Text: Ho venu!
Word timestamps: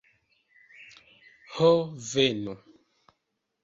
Ho 1.59 1.71
venu! 2.09 2.61